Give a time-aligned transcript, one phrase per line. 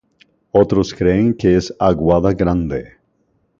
[0.51, 2.93] Otros creen que es Aguada Grande.